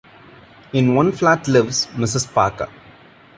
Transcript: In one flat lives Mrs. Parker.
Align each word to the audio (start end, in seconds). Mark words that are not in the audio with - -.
In 0.73 0.95
one 0.95 1.11
flat 1.11 1.47
lives 1.47 1.85
Mrs. 1.95 2.33
Parker. 2.33 2.67